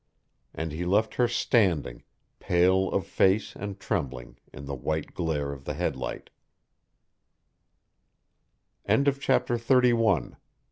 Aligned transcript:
And 0.51 0.71
he 0.71 0.83
left 0.83 1.13
her 1.13 1.27
standing, 1.27 2.01
pale 2.39 2.89
of 2.89 3.05
face 3.05 3.55
and 3.55 3.79
trembling, 3.79 4.39
in 4.51 4.65
the 4.65 4.73
white 4.73 5.13
glare 5.13 5.53
of 5.53 5.65
the 5.65 5.75
headlight. 5.75 6.31